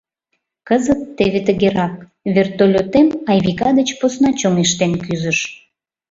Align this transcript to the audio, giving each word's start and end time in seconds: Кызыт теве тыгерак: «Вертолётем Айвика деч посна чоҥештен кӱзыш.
Кызыт 0.67 1.01
теве 1.17 1.39
тыгерак: 1.47 1.93
«Вертолётем 2.35 3.07
Айвика 3.31 3.69
деч 3.77 3.89
посна 3.99 4.29
чоҥештен 4.39 4.93
кӱзыш. 5.03 5.39